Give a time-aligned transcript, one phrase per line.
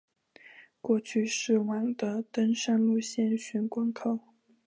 [0.81, 4.17] 过去是往的登山路线玄关口。